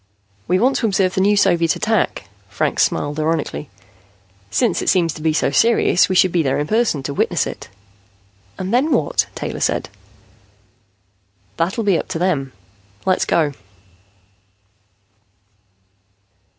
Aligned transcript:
"We 0.47 0.57
want 0.57 0.77
to 0.77 0.87
observe 0.87 1.13
the 1.13 1.21
new 1.21 1.37
Soviet 1.37 1.75
attack." 1.75 2.27
Franks 2.49 2.81
smiled 2.81 3.19
ironically. 3.19 3.69
"Since 4.49 4.81
it 4.81 4.89
seems 4.89 5.13
to 5.13 5.21
be 5.21 5.31
so 5.31 5.51
serious, 5.51 6.09
we 6.09 6.15
should 6.15 6.31
be 6.31 6.41
there 6.41 6.57
in 6.57 6.65
person 6.65 7.03
to 7.03 7.13
witness 7.13 7.45
it." 7.45 7.69
"And 8.57 8.73
then 8.73 8.91
what?" 8.91 9.27
Taylor 9.35 9.59
said. 9.59 9.89
"That'll 11.57 11.83
be 11.83 11.99
up 11.99 12.07
to 12.07 12.17
them. 12.17 12.51
Let's 13.05 13.25
go." 13.25 13.51